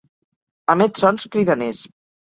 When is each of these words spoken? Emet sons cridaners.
Emet 0.75 1.03
sons 1.03 1.29
cridaners. 1.37 1.87